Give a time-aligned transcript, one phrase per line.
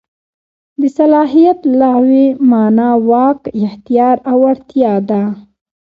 [0.79, 5.23] د صلاحیت لغوي مانا واک، اختیار او وړتیا ده.